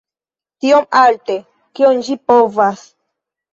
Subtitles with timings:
[0.65, 1.37] Tiom alte,
[1.81, 2.85] kiom ĝi povas.